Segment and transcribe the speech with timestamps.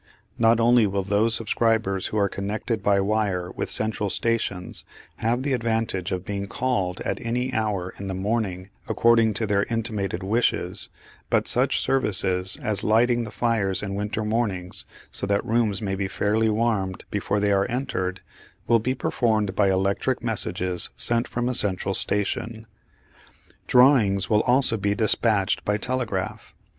[0.39, 4.83] Not only will those subscribers who are connected by wire with central stations
[5.17, 9.61] have the advantage of being called at any hour in the morning according to their
[9.65, 10.89] intimated wishes,
[11.29, 16.07] but such services as lighting the fires in winter mornings, so that rooms may be
[16.07, 18.21] fairly warmed before they are entered,
[18.67, 22.65] will be performed by electric messages sent from a central station.
[23.67, 26.55] Drawings will also be despatched by telegraph.